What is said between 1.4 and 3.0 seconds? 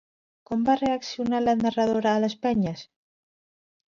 la narradora a les penyes?